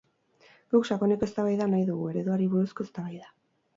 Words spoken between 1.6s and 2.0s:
nahi